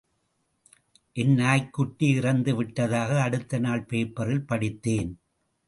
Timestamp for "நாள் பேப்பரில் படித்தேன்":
3.59-5.11